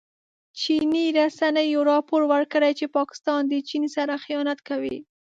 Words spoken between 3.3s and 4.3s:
د چین سره